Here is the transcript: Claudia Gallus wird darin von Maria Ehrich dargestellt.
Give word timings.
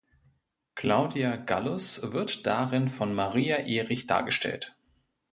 Claudia 0.73 1.35
Gallus 1.35 2.11
wird 2.11 2.47
darin 2.47 2.87
von 2.89 3.13
Maria 3.13 3.57
Ehrich 3.57 4.07
dargestellt. 4.07 4.75